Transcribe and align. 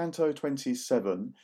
Canto 0.00 0.32
27 0.32 1.34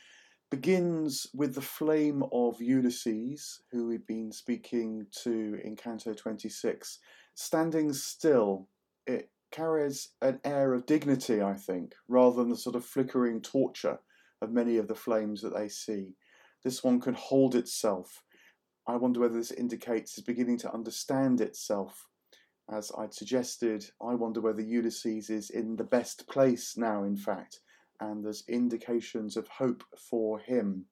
begins 0.49 1.27
with 1.35 1.53
the 1.53 1.61
flame 1.61 2.23
of 2.31 2.59
Ulysses, 2.59 3.61
who 3.71 3.85
we've 3.87 4.07
been 4.07 4.31
speaking 4.31 5.05
to 5.21 5.59
in 5.63 5.75
Canto 5.75 6.15
26, 6.15 6.97
standing 7.35 7.93
still. 7.93 8.67
It 9.05 9.29
carries 9.51 10.09
an 10.23 10.39
air 10.43 10.73
of 10.73 10.87
dignity, 10.87 11.39
I 11.39 11.53
think, 11.53 11.93
rather 12.07 12.37
than 12.37 12.49
the 12.49 12.57
sort 12.57 12.75
of 12.75 12.83
flickering 12.83 13.43
torture 13.43 13.99
of 14.41 14.49
many 14.49 14.77
of 14.77 14.87
the 14.87 14.95
flames 14.95 15.43
that 15.43 15.55
they 15.55 15.69
see. 15.69 16.15
This 16.63 16.83
one 16.83 16.99
can 16.99 17.13
hold 17.13 17.53
itself. 17.53 18.23
I 18.87 18.95
wonder 18.95 19.19
whether 19.19 19.37
this 19.37 19.51
indicates 19.51 20.17
it's 20.17 20.25
beginning 20.25 20.57
to 20.59 20.73
understand 20.73 21.41
itself. 21.41 22.07
As 22.71 22.91
I'd 22.97 23.13
suggested, 23.13 23.85
I 24.01 24.15
wonder 24.15 24.41
whether 24.41 24.63
Ulysses 24.63 25.29
is 25.29 25.51
in 25.51 25.75
the 25.75 25.83
best 25.83 26.27
place 26.27 26.75
now, 26.75 27.03
in 27.03 27.17
fact, 27.17 27.59
and 27.99 28.23
there's 28.23 28.43
indications 28.47 29.37
of 29.37 29.47
hope 29.47 29.83
for 29.97 30.39
him. 30.39 30.85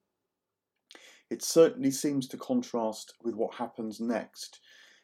It 1.30 1.42
certainly 1.42 1.90
seems 1.90 2.28
to 2.28 2.36
contrast 2.36 3.14
with 3.22 3.34
what 3.34 3.54
happens 3.54 4.00
next, 4.00 4.60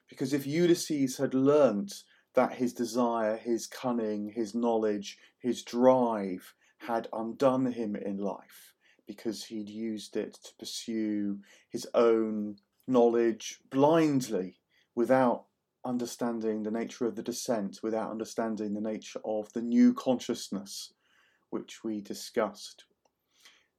because 0.09 0.33
if 0.33 0.47
Ulysses 0.47 1.17
had 1.17 1.35
learnt 1.35 2.05
that 2.35 2.55
his 2.55 2.73
desire, 2.73 3.37
his 3.37 3.67
cunning, 3.67 4.29
his 4.29 4.55
knowledge, 4.55 5.19
his 5.39 5.63
drive 5.63 6.55
had 6.79 7.09
undone 7.13 7.67
him 7.67 7.97
in 7.97 8.19
life, 8.19 8.75
because 9.07 9.45
he'd 9.45 9.69
used 9.69 10.17
it 10.17 10.35
to 10.45 10.55
pursue 10.59 11.39
his 11.71 11.87
own 11.95 12.57
knowledge 12.87 13.61
blindly 13.71 14.61
without 14.95 15.47
understanding 15.85 16.63
the 16.63 16.71
nature 16.71 17.07
of 17.07 17.17
the 17.17 17.23
descent, 17.23 17.81
without 17.83 18.11
understanding 18.11 18.75
the 18.75 18.81
nature 18.81 19.21
of 19.25 19.53
the 19.53 19.63
new 19.63 19.93
consciousness 19.93 20.93
which 21.53 21.85
we 21.85 22.01
discussed. 22.01 22.85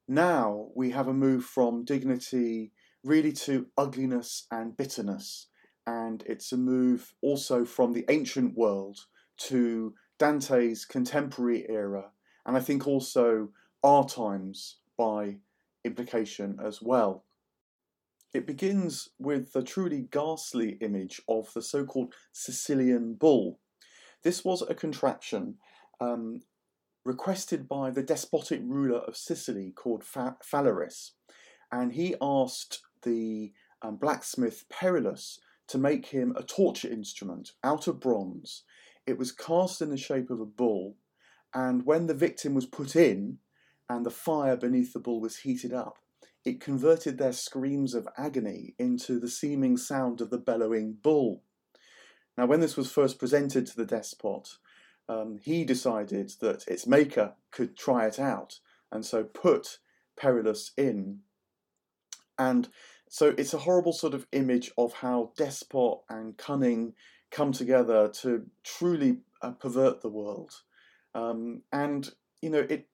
Now 0.06 0.68
we 0.74 0.90
have 0.90 1.08
a 1.08 1.14
move 1.14 1.44
from 1.44 1.84
dignity 1.84 2.72
really 3.02 3.32
to 3.32 3.66
ugliness 3.76 4.46
and 4.50 4.76
bitterness, 4.76 5.48
and 5.86 6.22
it's 6.26 6.52
a 6.52 6.56
move 6.56 7.14
also 7.20 7.64
from 7.64 7.92
the 7.92 8.04
ancient 8.08 8.56
world 8.56 8.98
to 9.36 9.94
Dante's 10.18 10.84
contemporary 10.84 11.66
era, 11.68 12.10
and 12.46 12.56
I 12.56 12.60
think 12.60 12.86
also 12.86 13.48
our 13.82 14.06
times 14.06 14.76
by 14.96 15.38
implication 15.84 16.58
as 16.64 16.80
well. 16.80 17.24
It 18.32 18.46
begins 18.46 19.10
with 19.18 19.52
the 19.52 19.62
truly 19.62 20.08
ghastly 20.10 20.78
image 20.80 21.20
of 21.28 21.52
the 21.54 21.62
so 21.62 21.84
called 21.84 22.14
Sicilian 22.32 23.14
bull. 23.14 23.58
This 24.22 24.44
was 24.44 24.62
a 24.62 24.74
contraption 24.74 25.56
um, 26.00 26.40
requested 27.04 27.68
by 27.68 27.90
the 27.90 28.02
despotic 28.02 28.60
ruler 28.64 28.98
of 29.00 29.16
Sicily 29.16 29.72
called 29.72 30.02
Phalaris, 30.02 31.10
and 31.70 31.92
he 31.92 32.14
asked 32.20 32.82
the 33.02 33.52
um, 33.82 33.96
blacksmith 33.96 34.64
Perillus 34.70 35.38
to 35.68 35.78
make 35.78 36.06
him 36.06 36.34
a 36.36 36.42
torture 36.42 36.88
instrument 36.88 37.52
out 37.62 37.86
of 37.86 38.00
bronze. 38.00 38.64
It 39.06 39.18
was 39.18 39.32
cast 39.32 39.82
in 39.82 39.90
the 39.90 39.96
shape 39.96 40.30
of 40.30 40.40
a 40.40 40.46
bull, 40.46 40.96
and 41.52 41.84
when 41.84 42.06
the 42.06 42.14
victim 42.14 42.54
was 42.54 42.66
put 42.66 42.96
in 42.96 43.38
and 43.88 44.04
the 44.04 44.10
fire 44.10 44.56
beneath 44.56 44.92
the 44.92 44.98
bull 44.98 45.20
was 45.20 45.38
heated 45.38 45.72
up, 45.72 45.98
it 46.44 46.60
converted 46.60 47.18
their 47.18 47.32
screams 47.32 47.94
of 47.94 48.08
agony 48.18 48.74
into 48.78 49.18
the 49.18 49.28
seeming 49.28 49.76
sound 49.76 50.20
of 50.20 50.30
the 50.30 50.38
bellowing 50.38 50.96
bull. 51.02 51.42
Now, 52.36 52.46
when 52.46 52.60
this 52.60 52.76
was 52.76 52.90
first 52.90 53.18
presented 53.18 53.66
to 53.66 53.76
the 53.76 53.86
despot, 53.86 54.48
um, 55.08 55.38
he 55.42 55.64
decided 55.64 56.32
that 56.40 56.66
its 56.68 56.86
maker 56.86 57.34
could 57.50 57.76
try 57.76 58.06
it 58.06 58.18
out, 58.18 58.58
and 58.90 59.04
so 59.04 59.24
put 59.24 59.78
Perillus 60.16 60.70
in. 60.76 61.20
And 62.38 62.68
so 63.08 63.34
it's 63.38 63.54
a 63.54 63.58
horrible 63.58 63.92
sort 63.92 64.14
of 64.14 64.26
image 64.32 64.72
of 64.76 64.94
how 64.94 65.32
despot 65.36 66.00
and 66.08 66.36
cunning 66.36 66.94
come 67.30 67.52
together 67.52 68.08
to 68.08 68.46
truly 68.64 69.18
uh, 69.42 69.52
pervert 69.52 70.00
the 70.00 70.08
world. 70.08 70.52
Um, 71.14 71.62
and 71.72 72.10
you 72.42 72.50
know 72.50 72.66
it, 72.68 72.88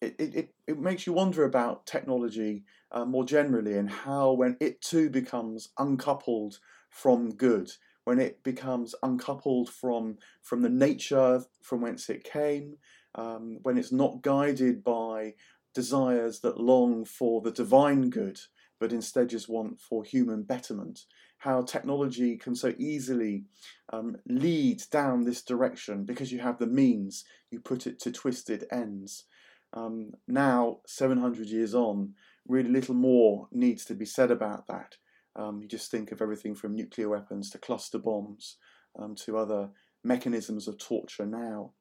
it 0.00 0.14
it 0.18 0.54
it 0.66 0.78
makes 0.78 1.06
you 1.06 1.12
wonder 1.12 1.44
about 1.44 1.86
technology 1.86 2.64
uh, 2.90 3.04
more 3.04 3.24
generally 3.24 3.74
and 3.74 3.90
how 3.90 4.32
when 4.32 4.56
it 4.60 4.80
too 4.80 5.10
becomes 5.10 5.68
uncoupled 5.78 6.58
from 6.90 7.34
good 7.34 7.70
when 8.04 8.18
it 8.18 8.42
becomes 8.42 8.94
uncoupled 9.02 9.68
from 9.70 10.18
from 10.42 10.62
the 10.62 10.68
nature 10.68 11.42
from 11.62 11.80
whence 11.80 12.08
it 12.08 12.24
came, 12.24 12.76
um, 13.14 13.58
when 13.62 13.78
it's 13.78 13.92
not 13.92 14.22
guided 14.22 14.82
by 14.82 15.34
desires 15.74 16.40
that 16.40 16.60
long 16.60 17.04
for 17.04 17.40
the 17.40 17.50
divine 17.50 18.10
good, 18.10 18.38
but 18.78 18.92
instead 18.92 19.28
just 19.28 19.48
want 19.48 19.80
for 19.80 20.04
human 20.04 20.42
betterment. 20.42 21.00
How 21.38 21.62
technology 21.62 22.36
can 22.36 22.54
so 22.54 22.72
easily 22.78 23.44
um, 23.92 24.16
lead 24.26 24.82
down 24.90 25.24
this 25.24 25.42
direction 25.42 26.04
because 26.04 26.30
you 26.30 26.38
have 26.38 26.58
the 26.58 26.66
means, 26.66 27.24
you 27.50 27.58
put 27.58 27.86
it 27.86 27.98
to 28.00 28.12
twisted 28.12 28.64
ends. 28.70 29.24
Um, 29.72 30.12
now, 30.28 30.80
700 30.86 31.48
years 31.48 31.74
on, 31.74 32.14
really 32.46 32.68
little 32.68 32.94
more 32.94 33.48
needs 33.50 33.84
to 33.86 33.94
be 33.94 34.04
said 34.04 34.30
about 34.30 34.66
that. 34.68 34.96
Um, 35.34 35.60
you 35.62 35.68
just 35.68 35.90
think 35.90 36.12
of 36.12 36.20
everything 36.20 36.54
from 36.54 36.74
nuclear 36.74 37.08
weapons 37.08 37.50
to 37.50 37.58
cluster 37.58 37.98
bombs 37.98 38.56
um, 38.98 39.14
to 39.16 39.38
other 39.38 39.70
mechanisms 40.04 40.68
of 40.68 40.78
torture 40.78 41.26
now. 41.26 41.72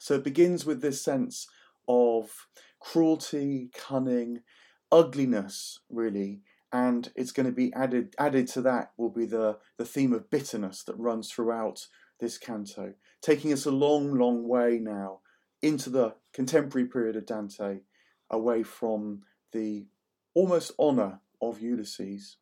So 0.00 0.14
it 0.14 0.24
begins 0.24 0.64
with 0.64 0.80
this 0.80 1.02
sense 1.02 1.46
of 1.88 2.30
cruelty, 2.80 3.70
cunning, 3.74 4.40
ugliness, 4.90 5.80
really, 5.90 6.40
and 6.72 7.12
it's 7.14 7.32
going 7.32 7.46
to 7.46 7.52
be 7.52 7.72
added 7.74 8.14
added 8.18 8.48
to 8.48 8.62
that 8.62 8.92
will 8.96 9.10
be 9.10 9.26
the, 9.26 9.58
the 9.76 9.84
theme 9.84 10.12
of 10.12 10.30
bitterness 10.30 10.82
that 10.84 10.98
runs 10.98 11.30
throughout 11.30 11.86
this 12.18 12.38
canto, 12.38 12.94
taking 13.20 13.52
us 13.52 13.66
a 13.66 13.70
long, 13.70 14.16
long 14.16 14.48
way 14.48 14.78
now 14.80 15.20
into 15.60 15.90
the 15.90 16.14
contemporary 16.32 16.88
period 16.88 17.16
of 17.16 17.26
Dante, 17.26 17.80
away 18.30 18.62
from 18.62 19.22
the 19.52 19.86
almost 20.34 20.72
honour 20.78 21.20
of 21.42 21.60
Ulysses. 21.60 22.38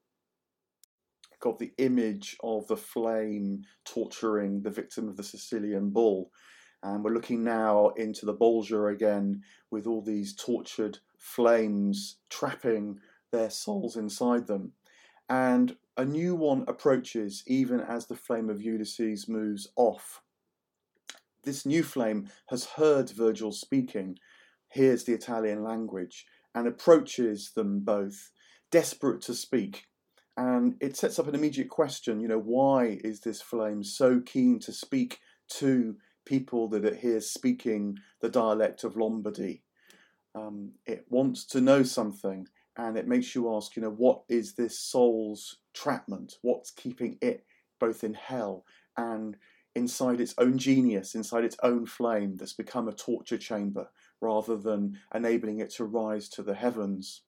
Got 1.41 1.59
the 1.59 1.72
image 1.78 2.37
of 2.43 2.69
the 2.69 2.77
flame 2.77 3.62
torturing 3.87 4.62
the 4.62 4.71
victim 4.71 5.09
of 5.09 5.16
the 5.16 5.25
Sicilian 5.25 5.88
bull. 5.91 6.31
And 6.83 7.03
we're 7.03 7.15
looking 7.15 7.43
now 7.43 7.89
into 7.97 8.27
the 8.27 8.34
Bolgia 8.34 8.93
again 8.93 9.43
with 9.71 9.87
all 9.87 10.03
these 10.03 10.37
tortured 10.37 10.99
flames 11.19 12.19
trapping 12.28 13.00
their 13.33 13.50
souls 13.50 13.97
inside 13.97 14.47
them. 14.47 14.72
And 15.28 15.77
a 15.97 16.05
new 16.05 16.34
one 16.34 16.65
approaches 16.69 17.43
even 17.47 17.81
as 17.81 18.06
the 18.06 18.16
flame 18.16 18.50
of 18.50 18.62
Ulysses 18.62 19.28
moves 19.28 19.69
off. 19.77 20.22
This 21.44 21.65
new 21.65 21.83
flame 21.83 22.28
has 22.49 22.65
heard 22.65 23.09
Virgil 23.10 23.53
speaking, 23.53 24.19
hears 24.69 25.05
the 25.05 25.15
Italian 25.15 25.62
language, 25.62 26.27
and 26.55 26.66
approaches 26.66 27.53
them 27.55 27.81
both 27.81 28.31
desperate 28.71 29.23
to 29.23 29.35
speak. 29.35 29.87
And 30.37 30.77
it 30.81 30.97
sets 30.97 31.19
up 31.19 31.29
an 31.29 31.35
immediate 31.35 31.69
question, 31.69 32.21
you 32.21 32.29
know, 32.29 32.39
why 32.39 32.99
is 33.05 33.21
this 33.21 33.43
flame 33.43 33.83
so 33.83 34.21
keen 34.21 34.59
to 34.61 34.73
speak 34.73 35.19
to 35.59 35.97
people 36.25 36.69
that 36.69 36.85
it 36.85 36.97
hears 36.97 37.31
speaking 37.31 37.99
the 38.21 38.29
dialect 38.29 38.85
of 38.85 38.97
Lombardy? 38.97 39.63
Um, 40.35 40.73
it 40.87 41.05
wants 41.11 41.45
to 41.47 41.61
know 41.61 41.83
something 41.83 42.47
and 42.77 42.97
it 42.97 43.09
makes 43.09 43.35
you 43.35 43.55
ask, 43.55 43.77
you 43.77 43.83
know, 43.83 43.91
what 43.91 44.23
is 44.29 44.55
this 44.55 44.79
soul's 44.79 45.59
trapment? 45.75 46.39
What's 46.43 46.71
keeping 46.71 47.19
it 47.21 47.45
both 47.79 48.05
in 48.05 48.15
hell 48.15 48.65
and 48.97 49.37
inside 49.75 50.21
its 50.21 50.35
own 50.39 50.59
genius, 50.59 51.15
inside 51.15 51.45
its 51.45 51.57
own 51.63 51.87
flame 51.87 52.37
that's 52.37 52.53
become 52.53 52.89
a 52.89 52.93
torture 52.93 53.39
chamber 53.39 53.89
rather 54.21 54.57
than 54.57 54.99
enabling 55.15 55.59
it 55.59 55.71
to 55.71 55.84
rise 55.84 56.28
to 56.31 56.43
the 56.43 56.55
heavens? 56.55 57.23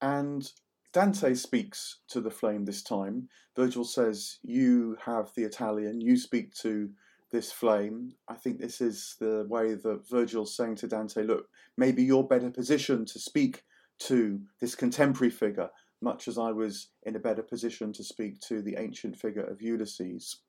And 0.00 0.50
Dante 0.92 1.34
speaks 1.34 1.98
to 2.08 2.20
the 2.20 2.30
flame 2.30 2.64
this 2.64 2.82
time. 2.82 3.28
Virgil 3.56 3.84
says, 3.84 4.38
You 4.42 4.96
have 5.04 5.32
the 5.34 5.44
Italian, 5.44 6.00
you 6.00 6.16
speak 6.16 6.54
to 6.56 6.90
this 7.30 7.52
flame. 7.52 8.14
I 8.26 8.34
think 8.34 8.58
this 8.58 8.80
is 8.80 9.16
the 9.20 9.46
way 9.48 9.74
that 9.74 10.08
Virgil's 10.08 10.56
saying 10.56 10.76
to 10.76 10.88
Dante, 10.88 11.22
Look, 11.22 11.48
maybe 11.76 12.02
you're 12.02 12.24
better 12.24 12.50
positioned 12.50 13.08
to 13.08 13.18
speak 13.18 13.64
to 14.00 14.40
this 14.60 14.74
contemporary 14.74 15.30
figure, 15.30 15.68
much 16.00 16.28
as 16.28 16.38
I 16.38 16.52
was 16.52 16.88
in 17.02 17.16
a 17.16 17.20
better 17.20 17.42
position 17.42 17.92
to 17.94 18.04
speak 18.04 18.40
to 18.42 18.62
the 18.62 18.76
ancient 18.78 19.16
figure 19.16 19.44
of 19.44 19.60
Ulysses. 19.60 20.40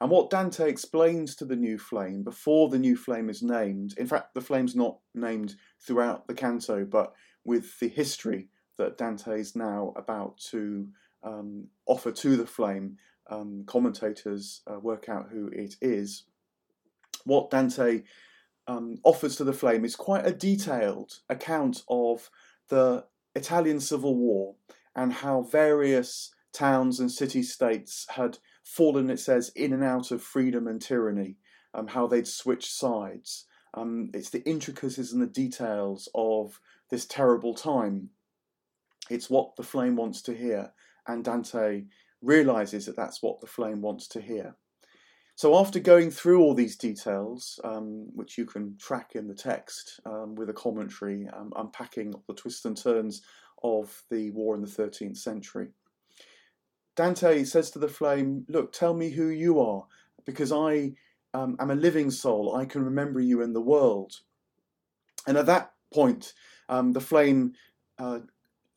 And 0.00 0.10
what 0.10 0.30
Dante 0.30 0.68
explains 0.68 1.34
to 1.36 1.44
the 1.44 1.56
new 1.56 1.78
flame 1.78 2.22
before 2.22 2.68
the 2.68 2.78
new 2.78 2.96
flame 2.96 3.28
is 3.28 3.42
named, 3.42 3.94
in 3.96 4.06
fact, 4.06 4.34
the 4.34 4.40
flame's 4.40 4.76
not 4.76 4.98
named 5.14 5.56
throughout 5.80 6.28
the 6.28 6.34
canto, 6.34 6.84
but 6.84 7.14
with 7.44 7.78
the 7.80 7.88
history 7.88 8.48
that 8.78 8.96
Dante 8.96 9.38
is 9.38 9.54
now 9.54 9.92
about 9.96 10.38
to 10.50 10.88
um, 11.22 11.68
offer 11.86 12.10
to 12.10 12.36
the 12.36 12.46
flame. 12.46 12.96
Um, 13.30 13.64
commentators 13.66 14.62
uh, 14.66 14.78
work 14.78 15.08
out 15.08 15.28
who 15.30 15.48
it 15.48 15.76
is. 15.82 16.24
What 17.24 17.50
Dante 17.50 18.04
um, 18.66 18.98
offers 19.04 19.36
to 19.36 19.44
the 19.44 19.52
flame 19.52 19.84
is 19.84 19.96
quite 19.96 20.26
a 20.26 20.32
detailed 20.32 21.20
account 21.28 21.82
of 21.88 22.30
the 22.68 23.04
Italian 23.34 23.80
Civil 23.80 24.14
War 24.16 24.54
and 24.96 25.12
how 25.12 25.42
various 25.42 26.32
towns 26.52 27.00
and 27.00 27.10
city 27.10 27.42
states 27.42 28.06
had 28.10 28.38
fallen, 28.64 29.10
it 29.10 29.20
says, 29.20 29.50
in 29.54 29.72
and 29.72 29.84
out 29.84 30.10
of 30.10 30.22
freedom 30.22 30.66
and 30.66 30.80
tyranny, 30.80 31.36
um, 31.74 31.88
how 31.88 32.06
they'd 32.06 32.26
switched 32.26 32.72
sides. 32.72 33.46
Um, 33.74 34.10
it's 34.14 34.30
the 34.30 34.42
intricacies 34.48 35.12
and 35.12 35.22
the 35.22 35.26
details 35.26 36.08
of 36.14 36.60
this 36.90 37.06
terrible 37.06 37.54
time. 37.54 38.10
It's 39.10 39.30
what 39.30 39.56
the 39.56 39.62
flame 39.62 39.96
wants 39.96 40.22
to 40.22 40.34
hear, 40.34 40.72
and 41.06 41.24
Dante 41.24 41.84
realizes 42.22 42.86
that 42.86 42.96
that's 42.96 43.22
what 43.22 43.40
the 43.40 43.46
flame 43.46 43.80
wants 43.80 44.08
to 44.08 44.20
hear. 44.20 44.56
So, 45.34 45.56
after 45.56 45.78
going 45.78 46.10
through 46.10 46.42
all 46.42 46.54
these 46.54 46.76
details, 46.76 47.60
um, 47.62 48.08
which 48.14 48.36
you 48.36 48.44
can 48.44 48.76
track 48.76 49.12
in 49.14 49.28
the 49.28 49.34
text 49.34 50.00
um, 50.04 50.34
with 50.34 50.50
a 50.50 50.54
commentary 50.54 51.28
um, 51.32 51.52
unpacking 51.56 52.12
the 52.26 52.34
twists 52.34 52.64
and 52.64 52.76
turns 52.76 53.22
of 53.62 54.02
the 54.10 54.30
war 54.32 54.56
in 54.56 54.62
the 54.62 54.66
13th 54.66 55.16
century, 55.16 55.68
Dante 56.96 57.44
says 57.44 57.70
to 57.70 57.78
the 57.78 57.86
flame, 57.86 58.44
Look, 58.48 58.72
tell 58.72 58.94
me 58.94 59.10
who 59.10 59.28
you 59.28 59.60
are, 59.60 59.86
because 60.26 60.50
I 60.50 60.94
um, 61.32 61.56
am 61.60 61.70
a 61.70 61.76
living 61.76 62.10
soul. 62.10 62.56
I 62.56 62.64
can 62.64 62.84
remember 62.84 63.20
you 63.20 63.40
in 63.40 63.52
the 63.52 63.60
world. 63.60 64.14
And 65.26 65.36
at 65.36 65.46
that 65.46 65.72
point, 65.94 66.32
um, 66.68 66.92
the 66.92 67.00
flame 67.00 67.52
uh, 67.98 68.20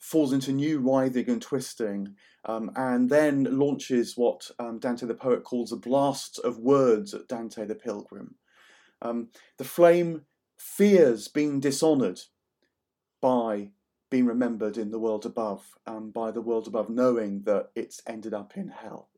falls 0.01 0.33
into 0.33 0.51
new 0.51 0.79
writhing 0.79 1.29
and 1.29 1.41
twisting, 1.41 2.15
um, 2.45 2.71
and 2.75 3.09
then 3.09 3.43
launches 3.57 4.17
what 4.17 4.49
um, 4.57 4.79
Dante 4.79 5.05
the 5.05 5.13
poet 5.13 5.43
calls 5.43 5.71
a 5.71 5.77
blast 5.77 6.39
of 6.39 6.57
words 6.57 7.13
at 7.13 7.27
Dante 7.27 7.65
the 7.65 7.75
pilgrim. 7.75 8.35
Um, 9.01 9.29
the 9.57 9.63
flame 9.63 10.23
fears 10.57 11.27
being 11.27 11.59
dishonoured 11.59 12.19
by 13.21 13.69
being 14.09 14.25
remembered 14.25 14.77
in 14.77 14.89
the 14.89 14.99
world 14.99 15.25
above, 15.25 15.63
um, 15.85 16.09
by 16.09 16.31
the 16.31 16.41
world 16.41 16.67
above 16.67 16.89
knowing 16.89 17.43
that 17.43 17.69
it's 17.75 18.01
ended 18.07 18.33
up 18.33 18.57
in 18.57 18.69
hell. 18.69 19.09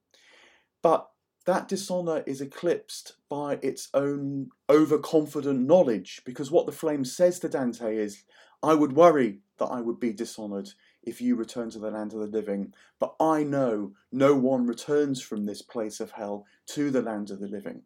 But 0.81 1.09
that 1.45 1.69
dishonour 1.69 2.23
is 2.27 2.41
eclipsed 2.41 3.13
by 3.29 3.57
its 3.61 3.87
own 3.93 4.49
overconfident 4.69 5.61
knowledge, 5.65 6.21
because 6.25 6.51
what 6.51 6.65
the 6.65 6.71
flame 6.73 7.05
says 7.05 7.39
to 7.39 7.49
Dante 7.49 7.97
is, 7.97 8.23
I 8.61 8.73
would 8.73 8.93
worry 8.93 9.39
that 9.59 9.65
I 9.65 9.81
would 9.81 9.99
be 9.99 10.13
dishonoured 10.13 10.69
if 11.03 11.21
you 11.21 11.35
return 11.35 11.69
to 11.71 11.79
the 11.79 11.91
land 11.91 12.13
of 12.13 12.19
the 12.19 12.27
living, 12.27 12.73
but 12.99 13.15
I 13.19 13.43
know 13.43 13.93
no 14.11 14.35
one 14.35 14.65
returns 14.65 15.21
from 15.21 15.45
this 15.45 15.61
place 15.61 15.99
of 15.99 16.11
hell 16.11 16.45
to 16.67 16.91
the 16.91 17.01
land 17.01 17.29
of 17.29 17.39
the 17.39 17.47
living. 17.47 17.83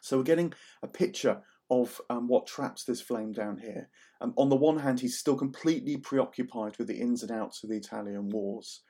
So 0.00 0.18
we're 0.18 0.24
getting 0.24 0.52
a 0.82 0.88
picture 0.88 1.42
of 1.70 2.00
um, 2.10 2.28
what 2.28 2.46
traps 2.46 2.84
this 2.84 3.00
flame 3.00 3.32
down 3.32 3.58
here. 3.58 3.88
Um, 4.20 4.32
on 4.36 4.48
the 4.48 4.56
one 4.56 4.78
hand, 4.78 5.00
he's 5.00 5.18
still 5.18 5.36
completely 5.36 5.96
preoccupied 5.96 6.76
with 6.78 6.86
the 6.86 7.00
ins 7.00 7.22
and 7.22 7.32
outs 7.32 7.62
of 7.62 7.70
the 7.70 7.76
Italian 7.76 8.30
wars. 8.30 8.82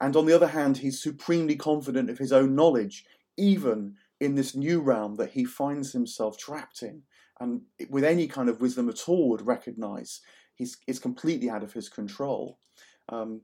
And 0.00 0.16
on 0.16 0.26
the 0.26 0.34
other 0.34 0.46
hand, 0.46 0.78
he's 0.78 1.02
supremely 1.02 1.56
confident 1.56 2.08
of 2.08 2.18
his 2.18 2.32
own 2.32 2.54
knowledge, 2.54 3.04
even 3.36 3.96
in 4.20 4.34
this 4.34 4.54
new 4.54 4.80
realm 4.80 5.16
that 5.16 5.32
he 5.32 5.44
finds 5.44 5.92
himself 5.92 6.38
trapped 6.38 6.82
in. 6.82 7.02
And 7.40 7.62
with 7.88 8.04
any 8.04 8.26
kind 8.28 8.48
of 8.48 8.60
wisdom 8.60 8.88
at 8.88 9.08
all, 9.08 9.30
would 9.30 9.46
recognize 9.46 10.20
he's 10.86 10.98
completely 10.98 11.48
out 11.48 11.62
of 11.62 11.72
his 11.72 11.88
control. 11.88 12.58
Um, 13.08 13.42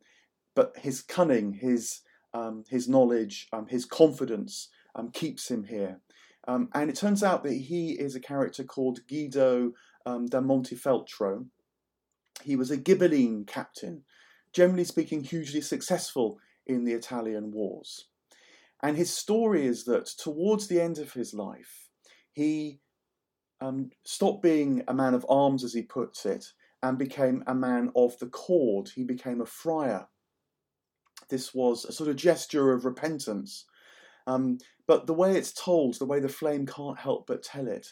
but 0.54 0.72
his 0.76 1.02
cunning, 1.02 1.52
his 1.52 2.00
um, 2.34 2.64
his 2.68 2.88
knowledge, 2.88 3.48
um, 3.52 3.66
his 3.66 3.84
confidence 3.84 4.68
um, 4.94 5.10
keeps 5.10 5.50
him 5.50 5.64
here. 5.64 6.00
Um, 6.48 6.68
and 6.74 6.90
it 6.90 6.96
turns 6.96 7.22
out 7.22 7.42
that 7.44 7.54
he 7.54 7.92
is 7.92 8.14
a 8.14 8.20
character 8.20 8.62
called 8.64 9.00
Guido 9.08 9.72
da 10.04 10.40
Montefeltro. 10.40 11.46
He 12.42 12.56
was 12.56 12.70
a 12.70 12.76
Ghibelline 12.78 13.46
captain, 13.46 14.02
generally 14.52 14.84
speaking, 14.84 15.24
hugely 15.24 15.60
successful 15.60 16.38
in 16.66 16.84
the 16.84 16.92
Italian 16.92 17.50
wars. 17.50 18.06
And 18.82 18.96
his 18.96 19.12
story 19.12 19.66
is 19.66 19.84
that 19.84 20.06
towards 20.06 20.68
the 20.68 20.80
end 20.80 20.98
of 20.98 21.14
his 21.14 21.34
life, 21.34 21.88
he 22.32 22.80
um, 23.60 23.90
stopped 24.04 24.42
being 24.42 24.84
a 24.86 24.94
man 24.94 25.14
of 25.14 25.26
arms, 25.28 25.64
as 25.64 25.72
he 25.72 25.82
puts 25.82 26.26
it, 26.26 26.44
and 26.86 26.98
became 26.98 27.42
a 27.48 27.54
man 27.54 27.90
of 27.96 28.16
the 28.20 28.26
cord. 28.26 28.90
He 28.94 29.02
became 29.02 29.40
a 29.40 29.46
friar. 29.46 30.06
This 31.28 31.52
was 31.52 31.84
a 31.84 31.92
sort 31.92 32.08
of 32.08 32.14
gesture 32.14 32.72
of 32.72 32.84
repentance. 32.84 33.64
Um, 34.28 34.58
but 34.86 35.08
the 35.08 35.14
way 35.14 35.36
it's 35.36 35.52
told, 35.52 35.98
the 35.98 36.06
way 36.06 36.20
the 36.20 36.28
flame 36.28 36.64
can't 36.64 36.98
help 36.98 37.26
but 37.26 37.42
tell 37.42 37.66
it, 37.66 37.88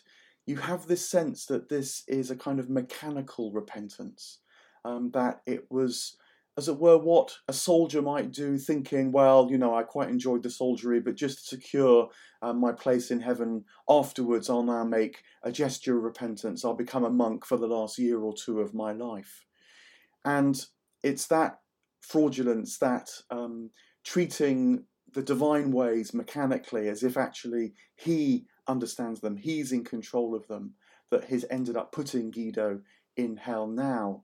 you 0.46 0.56
have 0.56 0.86
this 0.86 1.08
sense 1.08 1.46
that 1.46 1.68
this 1.68 2.04
is 2.06 2.30
a 2.30 2.36
kind 2.36 2.60
of 2.60 2.70
mechanical 2.70 3.50
repentance, 3.50 4.38
um, 4.84 5.10
that 5.12 5.40
it 5.44 5.66
was 5.70 6.16
as 6.56 6.68
it 6.68 6.78
were, 6.78 6.98
what 6.98 7.36
a 7.48 7.52
soldier 7.52 8.00
might 8.00 8.30
do, 8.30 8.58
thinking, 8.58 9.10
well, 9.10 9.48
you 9.50 9.58
know, 9.58 9.74
I 9.74 9.82
quite 9.82 10.08
enjoyed 10.08 10.42
the 10.42 10.50
soldiery, 10.50 11.00
but 11.00 11.16
just 11.16 11.38
to 11.38 11.56
secure 11.56 12.08
um, 12.42 12.60
my 12.60 12.70
place 12.70 13.10
in 13.10 13.20
heaven 13.20 13.64
afterwards, 13.88 14.48
I'll 14.48 14.62
now 14.62 14.84
make 14.84 15.24
a 15.42 15.50
gesture 15.50 15.96
of 15.96 16.04
repentance. 16.04 16.64
I'll 16.64 16.74
become 16.74 17.04
a 17.04 17.10
monk 17.10 17.44
for 17.44 17.56
the 17.56 17.66
last 17.66 17.98
year 17.98 18.20
or 18.20 18.34
two 18.34 18.60
of 18.60 18.72
my 18.72 18.92
life. 18.92 19.44
And 20.24 20.64
it's 21.02 21.26
that 21.26 21.58
fraudulence, 22.00 22.78
that 22.78 23.10
um, 23.30 23.70
treating 24.04 24.84
the 25.12 25.22
divine 25.22 25.72
ways 25.72 26.14
mechanically 26.14 26.88
as 26.88 27.02
if 27.02 27.16
actually 27.16 27.72
he 27.96 28.46
understands 28.68 29.20
them, 29.20 29.36
he's 29.36 29.72
in 29.72 29.84
control 29.84 30.34
of 30.34 30.46
them, 30.46 30.74
that 31.10 31.24
has 31.24 31.44
ended 31.50 31.76
up 31.76 31.92
putting 31.92 32.30
Guido 32.30 32.80
in 33.16 33.36
hell 33.36 33.66
now. 33.66 34.22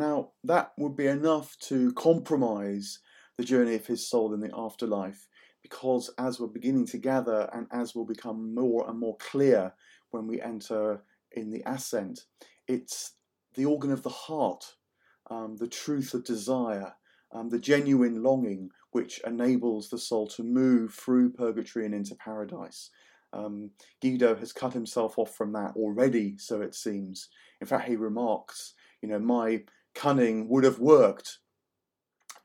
Now, 0.00 0.30
that 0.44 0.72
would 0.78 0.96
be 0.96 1.08
enough 1.08 1.58
to 1.68 1.92
compromise 1.92 3.00
the 3.36 3.44
journey 3.44 3.74
of 3.74 3.84
his 3.84 4.08
soul 4.08 4.32
in 4.32 4.40
the 4.40 4.50
afterlife, 4.56 5.28
because 5.60 6.08
as 6.16 6.40
we're 6.40 6.46
beginning 6.46 6.86
to 6.86 6.96
gather 6.96 7.50
and 7.52 7.66
as 7.70 7.94
will 7.94 8.06
become 8.06 8.54
more 8.54 8.88
and 8.88 8.98
more 8.98 9.18
clear 9.18 9.74
when 10.10 10.26
we 10.26 10.40
enter 10.40 11.02
in 11.32 11.50
the 11.50 11.62
ascent, 11.66 12.24
it's 12.66 13.12
the 13.56 13.66
organ 13.66 13.92
of 13.92 14.02
the 14.02 14.08
heart, 14.08 14.76
um, 15.30 15.58
the 15.58 15.68
truth 15.68 16.14
of 16.14 16.24
desire, 16.24 16.94
um, 17.32 17.50
the 17.50 17.58
genuine 17.58 18.22
longing 18.22 18.70
which 18.92 19.20
enables 19.26 19.90
the 19.90 19.98
soul 19.98 20.26
to 20.28 20.42
move 20.42 20.94
through 20.94 21.30
purgatory 21.30 21.84
and 21.84 21.94
into 21.94 22.14
paradise. 22.14 22.88
Um, 23.34 23.72
Guido 24.00 24.34
has 24.34 24.54
cut 24.54 24.72
himself 24.72 25.18
off 25.18 25.34
from 25.34 25.52
that 25.52 25.76
already, 25.76 26.38
so 26.38 26.62
it 26.62 26.74
seems. 26.74 27.28
In 27.60 27.66
fact, 27.66 27.86
he 27.86 27.96
remarks, 27.96 28.72
you 29.02 29.08
know, 29.10 29.18
my 29.18 29.62
cunning 29.94 30.48
would 30.48 30.64
have 30.64 30.78
worked. 30.78 31.38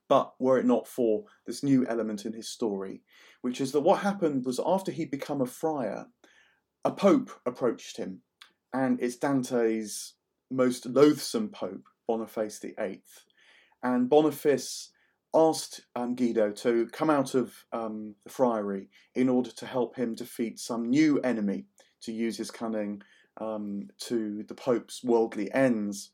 But 0.08 0.34
were 0.40 0.60
it 0.60 0.66
not 0.66 0.88
for 0.88 1.26
this 1.48 1.64
new 1.64 1.86
element 1.88 2.26
in 2.26 2.34
his 2.34 2.48
story, 2.50 3.02
which 3.42 3.60
is 3.60 3.72
that 3.72 3.82
what 3.82 4.02
happened 4.02 4.46
was 4.46 4.60
after 4.64 4.92
he'd 4.92 5.10
become 5.10 5.42
a 5.42 5.48
friar, 5.48 6.08
a 6.84 6.92
pope 6.92 7.32
approached 7.46 7.98
him, 7.98 8.22
and 8.74 9.00
it's 9.02 9.16
Dante's 9.16 10.14
most 10.52 10.86
loathsome 10.86 11.50
pope, 11.50 11.88
Boniface 12.08 12.60
VIII. 12.60 13.02
And 13.82 14.10
Boniface 14.10 14.92
asked 15.36 15.82
um, 15.96 16.16
Guido 16.16 16.52
to 16.52 16.88
come 16.88 17.10
out 17.10 17.36
of 17.36 17.54
um, 17.74 18.16
the 18.24 18.30
friary 18.30 18.90
in 19.14 19.28
order 19.28 19.52
to 19.52 19.66
help 19.66 19.96
him 19.96 20.16
defeat 20.16 20.60
some 20.60 20.90
new 20.90 21.20
enemy, 21.20 21.66
to 22.02 22.12
use 22.12 22.38
his 22.38 22.52
cunning 22.52 23.02
um, 23.42 23.88
to 24.00 24.44
the 24.48 24.56
Pope's 24.56 25.04
worldly 25.04 25.52
ends. 25.54 26.12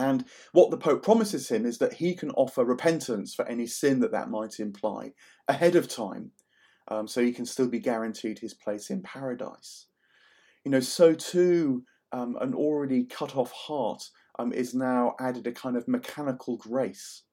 And 0.00 0.24
what 0.52 0.70
the 0.70 0.78
Pope 0.78 1.02
promises 1.02 1.50
him 1.50 1.66
is 1.66 1.76
that 1.76 1.92
he 1.92 2.14
can 2.14 2.30
offer 2.30 2.64
repentance 2.64 3.34
for 3.34 3.46
any 3.46 3.66
sin 3.66 4.00
that 4.00 4.12
that 4.12 4.30
might 4.30 4.58
imply 4.58 5.12
ahead 5.46 5.76
of 5.76 5.88
time, 5.88 6.30
um, 6.88 7.06
so 7.06 7.22
he 7.22 7.32
can 7.32 7.44
still 7.44 7.68
be 7.68 7.78
guaranteed 7.78 8.38
his 8.38 8.54
place 8.54 8.88
in 8.88 9.02
paradise. 9.02 9.88
You 10.64 10.70
know, 10.70 10.80
so 10.80 11.12
too, 11.12 11.84
um, 12.12 12.38
an 12.40 12.54
already 12.54 13.04
cut 13.04 13.36
off 13.36 13.52
heart 13.52 14.04
um, 14.38 14.54
is 14.54 14.72
now 14.74 15.16
added 15.20 15.46
a 15.46 15.52
kind 15.52 15.76
of 15.76 15.86
mechanical 15.86 16.56
grace. 16.56 17.24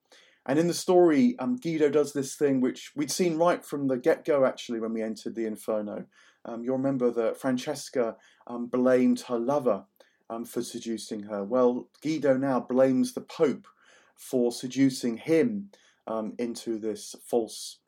And 0.46 0.60
in 0.60 0.68
the 0.68 0.74
story, 0.74 1.38
um, 1.40 1.56
Guido 1.56 1.90
does 1.90 2.12
this 2.12 2.36
thing 2.36 2.60
which 2.60 2.92
we'd 2.98 3.12
seen 3.12 3.38
right 3.38 3.64
from 3.64 3.88
the 3.88 3.98
get 3.98 4.26
go, 4.26 4.44
actually, 4.44 4.82
when 4.82 4.92
we 4.92 5.02
entered 5.02 5.36
the 5.36 5.46
Inferno. 5.46 6.06
Um, 6.44 6.66
you'll 6.66 6.78
remember 6.78 7.12
that 7.12 7.40
Francesca 7.40 8.18
um, 8.46 8.68
blamed 8.68 9.22
her 9.22 9.40
lover 9.40 9.86
um, 10.30 10.46
for 10.46 10.62
seducing 10.62 11.24
her. 11.24 11.44
Well, 11.44 11.90
Guido 12.02 12.38
now 12.38 12.60
blames 12.60 13.14
the 13.14 13.22
Pope 13.22 13.68
for 14.16 14.52
seducing 14.52 15.18
him 15.18 15.70
um, 16.08 16.34
into 16.40 16.80
this 16.80 17.16
false 17.24 17.80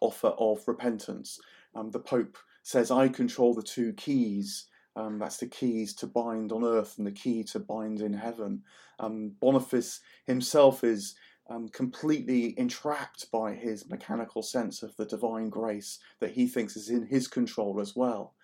offer 0.00 0.28
of 0.38 0.66
repentance. 0.66 1.38
Um, 1.74 1.90
the 1.90 2.00
Pope 2.00 2.38
says, 2.62 2.90
I 2.90 3.08
control 3.08 3.54
the 3.54 3.62
two 3.62 3.92
keys. 3.92 4.66
Um, 4.96 5.18
that's 5.18 5.36
the 5.36 5.46
keys 5.46 5.94
to 5.96 6.06
bind 6.06 6.52
on 6.52 6.64
earth 6.64 6.96
and 6.98 7.06
the 7.06 7.12
key 7.12 7.44
to 7.44 7.58
bind 7.58 8.00
in 8.00 8.14
heaven. 8.14 8.62
Um, 8.98 9.32
Boniface 9.40 10.00
himself 10.26 10.82
is 10.82 11.14
um, 11.48 11.68
completely 11.68 12.58
entrapped 12.58 13.30
by 13.30 13.52
his 13.52 13.88
mechanical 13.88 14.42
sense 14.42 14.82
of 14.82 14.96
the 14.96 15.04
divine 15.04 15.48
grace 15.48 15.98
that 16.20 16.32
he 16.32 16.46
thinks 16.46 16.76
is 16.76 16.88
in 16.88 17.06
his 17.06 17.28
control 17.28 17.80
as 17.80 17.94
well. 17.94 18.34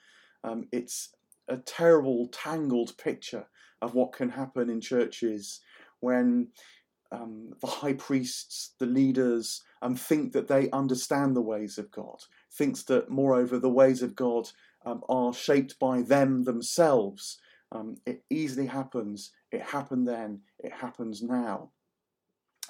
Um, 0.45 0.69
it's 0.73 1.15
a 1.53 1.59
terrible, 1.59 2.29
tangled 2.29 2.97
picture 2.97 3.47
of 3.83 3.95
what 3.95 4.13
can 4.13 4.31
happen 4.31 4.71
in 4.71 4.81
churches 4.81 5.61
when 6.01 6.49
um, 7.13 7.51
the 7.61 7.67
high 7.67 7.93
priests, 7.93 8.75
the 8.79 8.87
leaders, 8.87 9.63
um, 9.83 9.95
think 9.95 10.33
that 10.33 10.49
they 10.49 10.71
understand 10.71 11.37
the 11.37 11.43
ways 11.43 11.77
of 11.77 11.91
God, 11.91 12.19
thinks 12.51 12.83
that, 12.85 13.11
moreover, 13.11 13.59
the 13.59 13.69
ways 13.69 14.03
of 14.03 14.17
God 14.17 14.49
um, 14.87 15.03
are 15.09 15.35
shaped 15.35 15.79
by 15.79 16.01
them 16.01 16.45
themselves. 16.45 17.39
Um, 17.71 17.97
it 18.07 18.25
easily 18.31 18.67
happens. 18.67 19.33
It 19.51 19.63
happened 19.63 20.09
then. 20.09 20.41
It 20.59 20.73
happens 20.73 21.23
now. 21.23 21.71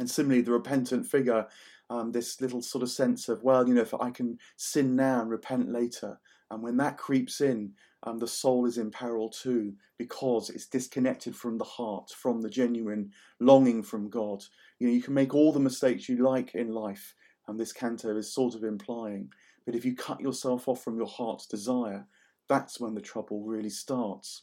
And 0.01 0.11
similarly, 0.11 0.43
the 0.43 0.53
repentant 0.53 1.07
figure, 1.07 1.47
um, 1.89 2.11
this 2.11 2.41
little 2.41 2.63
sort 2.63 2.83
of 2.83 2.91
sense 2.91 3.29
of, 3.29 3.43
well, 3.45 3.67
you 3.69 3.75
know, 3.75 3.83
if 3.83 3.95
I 3.95 4.11
can 4.11 4.39
sin 4.57 4.97
now 4.97 5.21
and 5.21 5.31
repent 5.31 5.71
later. 5.71 6.19
And 6.51 6.63
when 6.63 6.77
that 6.79 6.99
creeps 6.99 7.41
in, 7.41 7.73
um, 8.05 8.19
the 8.19 8.27
soul 8.27 8.67
is 8.67 8.79
in 8.79 8.91
peril 8.91 9.29
too 9.29 9.75
because 9.97 10.51
it's 10.51 10.67
disconnected 10.67 11.37
from 11.37 11.59
the 11.59 11.65
heart, 11.65 12.11
from 12.11 12.41
the 12.41 12.51
genuine 12.51 13.11
longing 13.39 13.83
from 13.83 14.11
God. 14.11 14.43
You 14.79 14.89
know, 14.89 14.93
you 14.93 15.03
can 15.03 15.15
make 15.15 15.35
all 15.35 15.53
the 15.53 15.61
mistakes 15.61 16.09
you 16.09 16.17
like 16.17 16.55
in 16.55 16.73
life, 16.73 17.15
and 17.47 17.59
this 17.59 17.73
canto 17.73 18.17
is 18.17 18.35
sort 18.35 18.55
of 18.55 18.65
implying. 18.65 19.31
But 19.65 19.77
if 19.77 19.85
you 19.85 19.95
cut 19.95 20.21
yourself 20.21 20.67
off 20.67 20.83
from 20.83 20.97
your 20.97 21.07
heart's 21.07 21.47
desire, 21.47 22.07
that's 22.49 22.81
when 22.81 22.95
the 22.95 23.01
trouble 23.01 23.45
really 23.45 23.71
starts. 23.71 24.43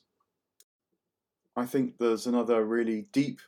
I 1.55 1.65
think 1.65 1.97
there's 1.97 2.27
another 2.27 2.63
really 2.63 3.07
deep, 3.11 3.41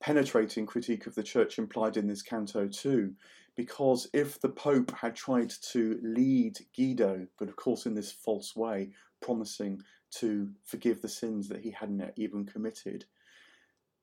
penetrating 0.00 0.66
critique 0.66 1.06
of 1.06 1.14
the 1.14 1.22
church 1.22 1.58
implied 1.58 1.96
in 1.96 2.06
this 2.06 2.20
canto 2.20 2.68
too, 2.68 3.14
because 3.56 4.08
if 4.12 4.38
the 4.40 4.50
Pope 4.50 4.90
had 4.90 5.16
tried 5.16 5.52
to 5.72 5.98
lead 6.02 6.58
Guido, 6.76 7.26
but 7.38 7.48
of 7.48 7.56
course 7.56 7.86
in 7.86 7.94
this 7.94 8.12
false 8.12 8.54
way, 8.54 8.90
promising 9.20 9.82
to 10.18 10.50
forgive 10.64 11.02
the 11.02 11.08
sins 11.08 11.48
that 11.48 11.60
he 11.60 11.70
hadn't 11.70 12.12
even 12.16 12.44
committed. 12.44 13.04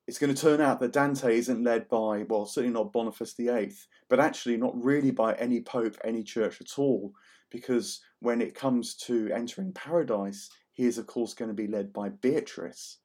It's 0.07 0.19
going 0.19 0.33
to 0.33 0.41
turn 0.41 0.61
out 0.61 0.79
that 0.79 0.93
Dante 0.93 1.37
isn't 1.37 1.63
led 1.63 1.89
by, 1.89 2.23
well, 2.29 2.45
certainly 2.45 2.73
not 2.73 2.93
Boniface 2.93 3.33
VIII, 3.33 3.73
but 4.09 4.21
actually 4.21 4.55
not 4.55 4.81
really 4.81 5.11
by 5.11 5.33
any 5.33 5.59
pope, 5.59 5.97
any 6.03 6.23
church 6.23 6.61
at 6.61 6.79
all, 6.79 7.11
because 7.49 8.01
when 8.19 8.41
it 8.41 8.55
comes 8.55 8.95
to 8.95 9.29
entering 9.33 9.73
paradise, 9.73 10.49
he 10.71 10.85
is, 10.85 10.97
of 10.97 11.07
course, 11.07 11.33
going 11.33 11.49
to 11.49 11.55
be 11.55 11.67
led 11.67 11.91
by 11.91 12.07
Beatrice. 12.09 12.99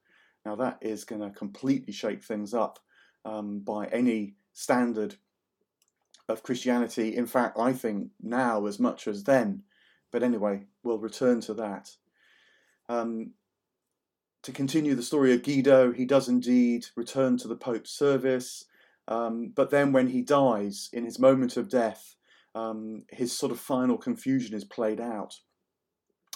Now, 0.44 0.54
that 0.56 0.78
is 0.80 1.04
going 1.04 1.22
to 1.22 1.30
completely 1.30 1.92
shake 1.92 2.22
things 2.22 2.54
up 2.54 2.78
um, 3.24 3.60
by 3.60 3.86
any 3.86 4.34
standard 4.52 5.16
of 6.28 6.42
Christianity. 6.42 7.16
In 7.16 7.26
fact, 7.26 7.58
I 7.58 7.72
think 7.72 8.08
now 8.20 8.66
as 8.66 8.78
much 8.78 9.08
as 9.08 9.24
then. 9.24 9.62
But 10.10 10.22
anyway, 10.22 10.66
we'll 10.82 10.98
return 10.98 11.40
to 11.42 11.54
that. 11.54 11.90
Um, 12.92 13.32
to 14.42 14.52
continue 14.52 14.94
the 14.94 15.02
story 15.02 15.32
of 15.32 15.42
Guido, 15.42 15.92
he 15.92 16.04
does 16.04 16.28
indeed 16.28 16.86
return 16.94 17.38
to 17.38 17.48
the 17.48 17.56
Pope's 17.56 17.90
service, 17.90 18.66
um, 19.08 19.52
but 19.54 19.70
then 19.70 19.92
when 19.92 20.08
he 20.08 20.20
dies, 20.20 20.90
in 20.92 21.04
his 21.04 21.18
moment 21.18 21.56
of 21.56 21.70
death, 21.70 22.16
um, 22.54 23.04
his 23.10 23.36
sort 23.36 23.50
of 23.50 23.58
final 23.58 23.96
confusion 23.96 24.54
is 24.54 24.64
played 24.64 25.00
out. 25.00 25.36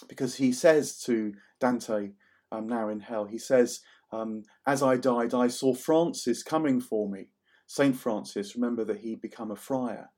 Because 0.09 0.37
he 0.37 0.53
says 0.53 0.99
to 1.03 1.35
Dante, 1.61 2.13
um, 2.51 2.67
now 2.67 2.89
in 2.89 3.01
hell, 3.01 3.27
he 3.27 3.39
says, 3.39 3.81
um, 4.13 4.45
As 4.67 4.83
I 4.83 4.97
died, 4.97 5.35
I 5.35 5.49
saw 5.49 5.75
Francis 5.75 6.43
coming 6.43 6.81
for 6.81 7.09
me. 7.09 7.29
Saint 7.67 7.97
Francis, 7.97 8.55
remember 8.55 8.85
that 8.85 9.01
he'd 9.01 9.21
become 9.21 9.51
a 9.51 9.57
friar. 9.57 10.11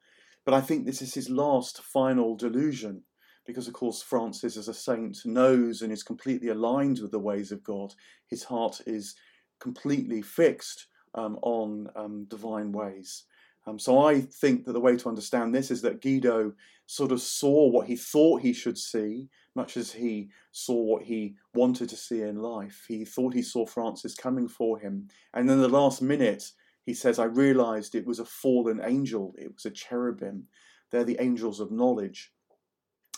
But 0.45 0.55
I 0.55 0.61
think 0.61 0.85
this 0.85 1.03
is 1.03 1.15
his 1.15 1.31
last 1.31 1.83
final 1.83 2.37
delusion 2.37 3.03
because, 3.49 3.67
of 3.67 3.73
course, 3.73 4.03
Francis, 4.03 4.59
as 4.59 4.69
a 4.69 4.75
saint, 4.75 5.25
knows 5.25 5.81
and 5.81 5.91
is 5.91 6.03
completely 6.03 6.49
aligned 6.49 6.99
with 7.01 7.11
the 7.11 7.19
ways 7.19 7.51
of 7.51 7.65
God. 7.65 7.95
His 8.27 8.45
heart 8.45 8.83
is 8.87 9.15
completely 9.59 10.21
fixed 10.21 10.89
um, 11.15 11.39
on 11.41 11.89
um, 11.97 12.27
divine 12.29 12.73
ways. 12.73 13.25
Um, 13.67 13.79
so 13.79 14.05
I 14.05 14.21
think 14.21 14.67
that 14.67 14.75
the 14.75 14.81
way 14.81 14.99
to 14.99 15.09
understand 15.09 15.55
this 15.55 15.71
is 15.71 15.81
that 15.81 16.03
Guido 16.03 16.53
sort 16.85 17.11
of 17.11 17.23
saw 17.23 17.71
what 17.71 17.87
he 17.87 17.97
thought 17.97 18.43
he 18.43 18.53
should 18.53 18.77
see, 18.77 19.31
much 19.55 19.79
as 19.79 19.93
he 19.93 20.29
saw 20.53 20.75
what 20.75 21.05
he 21.05 21.35
wanted 21.55 21.89
to 21.89 21.97
see 21.97 22.21
in 22.21 22.43
life. 22.43 22.85
He 22.87 23.07
thought 23.07 23.33
he 23.33 23.41
saw 23.41 23.65
Francis 23.65 24.15
coming 24.15 24.47
for 24.47 24.79
him. 24.79 25.09
And 25.33 25.51
in 25.51 25.59
the 25.59 25.69
last 25.69 26.03
minute, 26.03 26.53
he 26.85 26.93
says, 26.93 27.19
I 27.19 27.25
realized 27.25 27.95
it 27.95 28.07
was 28.07 28.19
a 28.19 28.27
fallen 28.27 28.83
angel, 28.85 29.35
it 29.39 29.55
was 29.55 29.65
a 29.65 29.71
cherubim. 29.71 30.49
They're 30.91 31.05
the 31.05 31.17
angels 31.19 31.61
of 31.61 31.71
knowledge. 31.71 32.31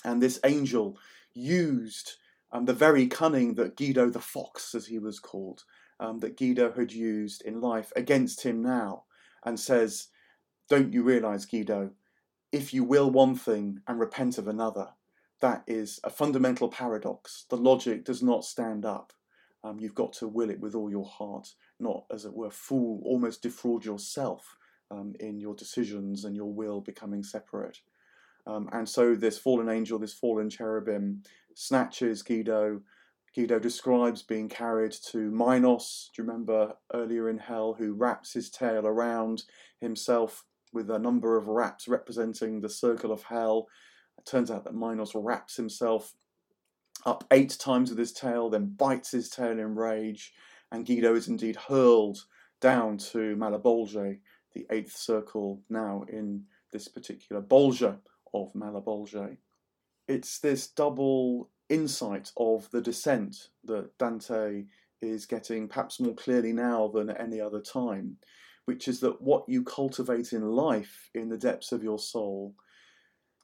And 0.05 0.23
this 0.23 0.41
angel 0.45 0.99
used 1.35 2.15
um, 2.53 2.65
the 2.65 2.73
very 2.73 3.07
cunning 3.07 3.55
that 3.55 3.77
Guido 3.77 4.11
the 4.11 4.21
Fox, 4.21 4.75
as 4.75 4.87
he 4.87 4.99
was 4.99 5.19
called, 5.19 5.65
um, 5.99 6.19
that 6.21 6.37
Guido 6.37 6.73
had 6.73 6.93
used 6.93 7.43
in 7.43 7.61
life 7.61 7.93
against 7.95 8.43
him 8.43 8.63
now, 8.63 9.05
and 9.45 9.59
says, 9.59 10.09
Don't 10.69 10.93
you 10.93 11.03
realize, 11.03 11.45
Guido, 11.45 11.91
if 12.53 12.75
you 12.75 12.83
will 12.85 13.11
one 13.11 13.37
thing 13.37 13.81
and 13.87 14.01
repent 14.01 14.39
of 14.39 14.49
another, 14.49 14.89
that 15.41 15.63
is 15.67 16.01
a 16.05 16.11
fundamental 16.11 16.69
paradox. 16.69 17.47
The 17.49 17.57
logic 17.57 18.05
does 18.05 18.23
not 18.23 18.45
stand 18.45 18.85
up. 18.85 19.13
Um, 19.63 19.79
you've 19.79 19.95
got 19.95 20.13
to 20.15 20.29
will 20.29 20.51
it 20.51 20.61
with 20.61 20.75
all 20.75 20.91
your 20.91 21.05
heart, 21.05 21.55
not, 21.79 22.05
as 22.11 22.25
it 22.25 22.33
were, 22.33 22.51
fool, 22.51 23.03
almost 23.05 23.43
defraud 23.43 23.85
yourself 23.85 24.57
um, 24.91 25.15
in 25.21 25.39
your 25.39 25.55
decisions 25.55 26.25
and 26.25 26.35
your 26.35 26.53
will 26.53 26.81
becoming 26.81 27.23
separate. 27.23 27.79
Um, 28.47 28.69
and 28.73 28.89
so 28.89 29.15
this 29.15 29.39
fallen 29.39 29.69
angel, 29.69 29.99
this 29.99 30.15
fallen 30.15 30.51
cherubim, 30.51 31.23
snatches 31.55 32.23
Guido. 32.23 32.81
Guido 33.35 33.59
describes 33.59 34.23
being 34.23 34.49
carried 34.49 34.93
to 35.11 35.31
Minos, 35.31 36.11
do 36.15 36.23
you 36.23 36.27
remember 36.27 36.75
earlier 36.93 37.29
in 37.29 37.39
hell, 37.39 37.75
who 37.79 37.95
wraps 37.95 38.33
his 38.33 38.51
tail 38.51 38.87
around 38.87 39.45
himself 39.81 40.45
with 40.73 40.91
a 40.91 40.99
number 40.99 41.37
of 41.37 41.49
wraps 41.49 41.89
representing 41.89 42.61
the 42.61 42.69
circle 42.69 43.13
of 43.13 43.23
hell. 43.23 43.69
It 44.19 44.27
turns 44.27 44.51
out 44.51 44.65
that 44.65 44.75
Minos 44.75 45.15
wraps 45.15 45.57
himself 45.57 46.15
up 47.07 47.25
eight 47.31 47.57
times 47.59 47.91
with 47.91 47.99
his 47.99 48.13
tail, 48.13 48.51
then 48.51 48.75
bites 48.77 49.11
his 49.11 49.31
tail 49.31 49.59
in 49.59 49.75
rage, 49.75 50.33
and 50.71 50.87
Guido 50.87 51.15
is 51.15 51.29
indeed 51.29 51.57
hurled 51.57 52.19
down 52.61 52.99
to 52.99 53.37
Malebolge, 53.37 54.19
the 54.53 54.67
eighth 54.71 54.97
circle 54.97 55.63
now 55.71 56.05
in 56.09 56.45
this 56.73 56.89
particular 56.89 57.41
Bolgia 57.41 57.99
of 58.35 58.53
Malebolge. 58.55 59.37
It's 60.09 60.39
this 60.39 60.69
double 60.69 61.51
insight 61.69 62.33
of 62.37 62.71
the 62.71 62.81
descent 62.81 63.49
that 63.65 63.97
Dante 63.99 64.65
is 65.01 65.27
getting 65.27 65.69
perhaps 65.69 66.01
more 66.01 66.15
clearly 66.15 66.53
now 66.53 66.89
than 66.89 67.11
at 67.11 67.21
any 67.21 67.41
other 67.41 67.61
time, 67.61 68.17
which 68.65 68.89
is 68.89 69.01
that 69.01 69.23
what 69.23 69.45
you 69.49 69.63
cultivate 69.63 70.33
in 70.33 70.43
life 70.43 71.11
in 71.15 71.29
the 71.29 71.39
depths 71.39 71.73
of 71.73 71.83
your 71.83 71.99
soul 71.99 72.55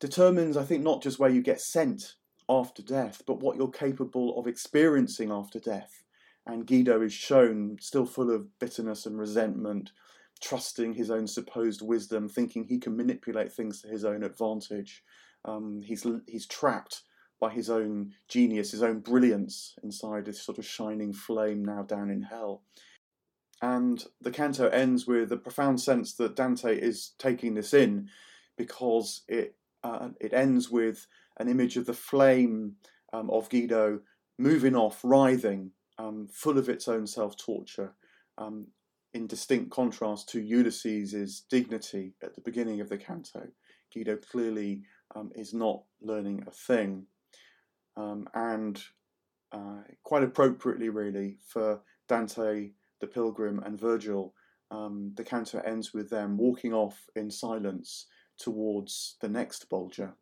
determines, 0.00 0.57
I 0.57 0.64
think, 0.64 0.83
not 0.83 1.02
just 1.02 1.19
where 1.19 1.31
you 1.31 1.43
get 1.43 1.61
sent 1.61 2.14
after 2.49 2.83
death, 2.83 3.23
but 3.26 3.40
what 3.40 3.57
you're 3.57 3.71
capable 3.71 4.38
of 4.38 4.47
experiencing 4.47 5.31
after 5.31 5.59
death. 5.59 6.05
And 6.47 6.66
Guido 6.66 7.02
is 7.02 7.12
shown 7.12 7.78
still 7.81 8.07
full 8.07 8.31
of 8.31 8.59
bitterness 8.59 9.07
and 9.07 9.19
resentment, 9.19 9.90
trusting 10.40 10.95
his 10.95 11.11
own 11.11 11.26
supposed 11.26 11.83
wisdom, 11.83 12.28
thinking 12.28 12.64
he 12.64 12.78
can 12.78 12.97
manipulate 12.97 13.52
things 13.52 13.81
to 13.83 13.88
his 13.88 14.05
own 14.05 14.23
advantage. 14.23 15.02
Um, 15.45 15.83
he's 15.83 16.07
he's 16.26 16.47
trapped 16.47 17.02
by 17.40 17.50
his 17.50 17.69
own 17.69 18.12
genius, 18.28 18.71
his 18.71 18.83
own 18.83 19.00
brilliance 19.00 19.75
inside 19.83 20.25
this 20.25 20.43
sort 20.43 20.59
of 20.59 20.66
shining 20.66 21.12
flame 21.12 21.64
now 21.64 21.83
down 21.83 22.11
in 22.11 22.23
hell. 22.23 22.62
And 23.62 24.05
the 24.21 24.31
canto 24.31 24.69
ends 24.69 25.07
with 25.07 25.33
a 25.33 25.37
profound 25.37 25.81
sense 25.81 26.14
that 26.14 26.37
Dante 26.37 26.78
is 26.78 27.12
taking 27.19 27.55
this 27.55 27.73
in 27.73 28.09
because 28.57 29.23
it 29.28 29.57
uh, 29.83 30.11
it 30.21 30.33
ends 30.33 30.71
with 30.71 31.07
an 31.38 31.49
image 31.49 31.76
of 31.76 31.87
the 31.87 31.95
flame 31.95 32.76
um, 33.12 33.31
of 33.31 33.49
Guido 33.49 34.00
moving 34.38 34.75
off, 34.75 35.00
writhing, 35.02 35.71
um, 35.99 36.28
full 36.31 36.59
of 36.59 36.69
its 36.69 36.88
own 36.88 37.07
self 37.07 37.37
torture, 37.37 37.95
um, 38.38 38.69
in 39.16 39.26
distinct 39.26 39.70
contrast 39.70 40.28
to 40.28 40.42
Ulysses' 40.42 41.44
dignity 41.49 42.14
at 42.23 42.35
the 42.35 42.42
beginning 42.42 42.82
of 42.82 42.90
the 42.90 42.99
canto. 42.99 43.49
Guido 43.92 44.16
clearly 44.16 44.82
um, 45.14 45.30
is 45.35 45.54
not 45.54 45.82
learning 46.02 46.44
a 46.46 46.50
thing. 46.50 47.06
Um, 47.96 48.28
and 48.35 48.78
uh, 49.52 49.80
quite 50.02 50.23
appropriately, 50.23 50.90
really, 50.90 51.38
for 51.49 51.80
Dante, 52.08 52.73
the 53.00 53.06
pilgrim, 53.06 53.62
and 53.64 53.80
Virgil, 53.80 54.35
um, 54.70 55.12
the 55.16 55.25
canto 55.25 55.61
ends 55.61 55.94
with 55.94 56.11
them 56.11 56.37
walking 56.37 56.75
off 56.75 57.06
in 57.14 57.30
silence 57.30 58.08
towards 58.38 59.16
the 59.23 59.30
next 59.30 59.70
Bolgia. 59.70 60.12